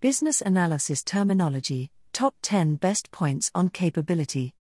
[0.00, 4.54] Business Analysis Terminology Top 10 Best Points on Capability.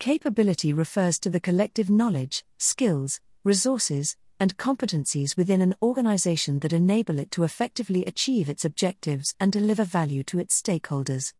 [0.00, 7.20] Capability refers to the collective knowledge, skills, resources, and competencies within an organization that enable
[7.20, 11.32] it to effectively achieve its objectives and deliver value to its stakeholders.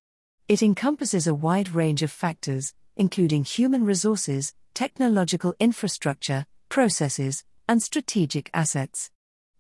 [0.46, 8.50] It encompasses a wide range of factors, including human resources, technological infrastructure, processes, and strategic
[8.54, 9.10] assets.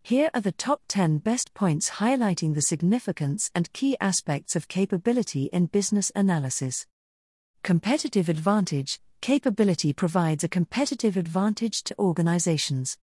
[0.06, 5.46] Here are the top 10 best points highlighting the significance and key aspects of capability
[5.46, 6.86] in business analysis.
[7.64, 12.98] Competitive advantage Capability provides a competitive advantage to organizations.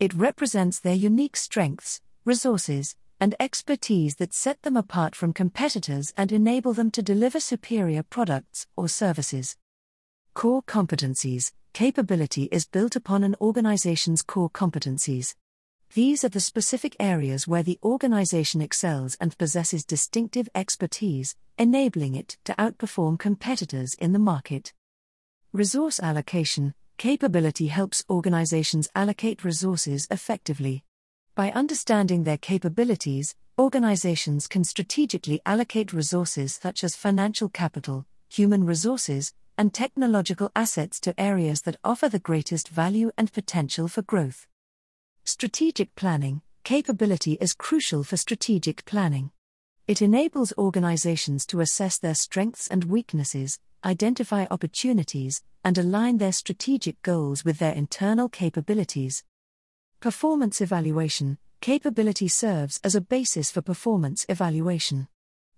[0.00, 6.32] It represents their unique strengths, resources, and expertise that set them apart from competitors and
[6.32, 9.58] enable them to deliver superior products or services.
[10.32, 15.34] Core competencies Capability is built upon an organization's core competencies.
[15.94, 22.36] These are the specific areas where the organization excels and possesses distinctive expertise, enabling it
[22.44, 24.72] to outperform competitors in the market.
[25.52, 30.82] Resource allocation capability helps organizations allocate resources effectively.
[31.34, 39.32] By understanding their capabilities, organizations can strategically allocate resources such as financial capital, human resources,
[39.58, 44.46] and technological assets to areas that offer the greatest value and potential for growth.
[45.28, 49.32] Strategic planning capability is crucial for strategic planning.
[49.88, 57.02] It enables organizations to assess their strengths and weaknesses, identify opportunities, and align their strategic
[57.02, 59.24] goals with their internal capabilities.
[59.98, 65.08] Performance evaluation capability serves as a basis for performance evaluation.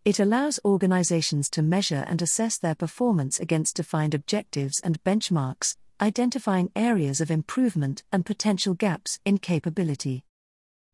[0.02, 6.70] It allows organizations to measure and assess their performance against defined objectives and benchmarks, identifying
[6.76, 10.24] areas of improvement and potential gaps in capability.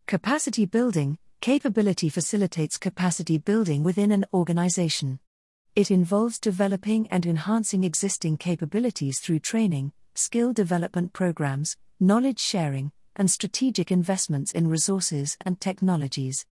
[0.06, 5.18] Capacity building capability facilitates capacity building within an organization.
[5.76, 13.30] It involves developing and enhancing existing capabilities through training, skill development programs, knowledge sharing, and
[13.30, 16.46] strategic investments in resources and technologies.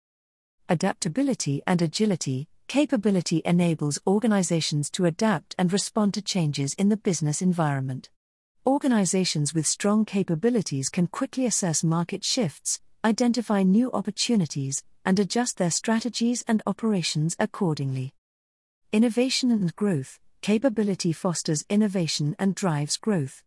[0.68, 7.42] Adaptability and agility capability enables organizations to adapt and respond to changes in the business
[7.42, 8.10] environment.
[8.66, 15.72] Organizations with strong capabilities can quickly assess market shifts, identify new opportunities, and adjust their
[15.72, 18.14] strategies and operations accordingly.
[18.92, 23.44] Innovation and growth capability fosters innovation and drives growth.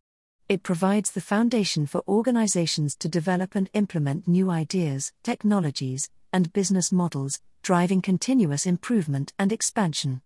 [0.49, 6.93] It provides the foundation for organizations to develop and implement new ideas, technologies, and business
[6.93, 10.21] models, driving continuous improvement and expansion.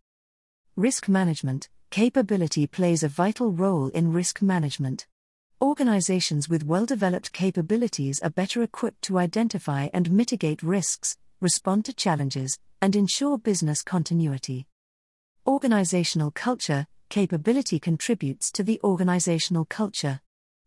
[0.75, 5.07] Risk management capability plays a vital role in risk management.
[5.61, 11.95] Organizations with well developed capabilities are better equipped to identify and mitigate risks, respond to
[11.95, 14.67] challenges, and ensure business continuity.
[15.47, 20.21] Organizational culture capability contributes to the organizational culture.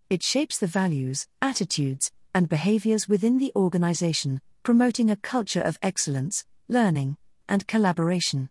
[0.09, 6.45] It shapes the values, attitudes, and behaviors within the organization, promoting a culture of excellence,
[6.67, 8.49] learning, and collaboration.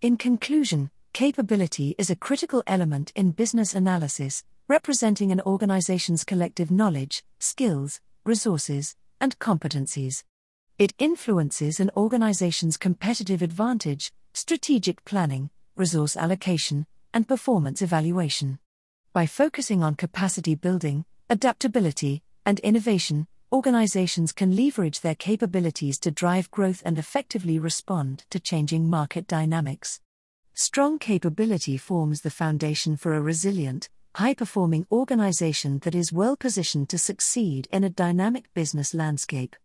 [0.00, 7.24] In conclusion, capability is a critical element in business analysis, representing an organization's collective knowledge,
[7.38, 10.24] skills, resources, and competencies.
[10.78, 18.58] It influences an organization's competitive advantage, strategic planning, resource allocation, and performance evaluation.
[19.12, 26.50] By focusing on capacity building, adaptability, and innovation, organizations can leverage their capabilities to drive
[26.50, 30.00] growth and effectively respond to changing market dynamics.
[30.60, 36.90] Strong capability forms the foundation for a resilient, high performing organization that is well positioned
[36.90, 39.56] to succeed in a dynamic business landscape.